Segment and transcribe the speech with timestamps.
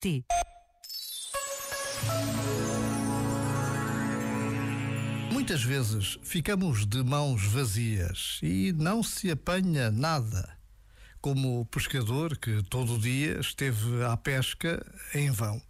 [0.00, 0.24] T.
[5.32, 10.56] Muitas vezes ficamos de mãos vazias e não se apanha nada,
[11.20, 15.60] como o pescador que todo dia esteve à pesca em vão.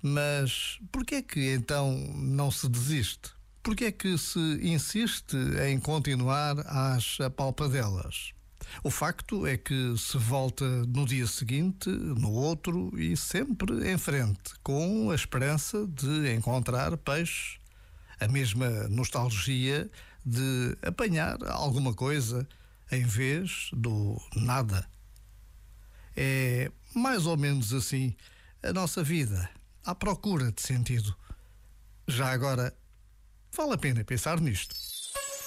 [0.00, 3.30] Mas por que é que então não se desiste?
[3.60, 5.36] Por que é que se insiste
[5.66, 8.34] em continuar às apalpadelas?
[8.82, 14.54] O facto é que se volta no dia seguinte, no outro e sempre em frente,
[14.62, 17.58] com a esperança de encontrar peixe
[18.20, 19.90] a mesma nostalgia
[20.24, 22.48] de apanhar alguma coisa
[22.90, 24.86] em vez do nada.
[26.16, 28.14] É mais ou menos assim
[28.62, 29.48] a nossa vida,
[29.84, 31.16] à procura de sentido.
[32.06, 32.74] Já agora,
[33.56, 34.91] vale a pena pensar nisto.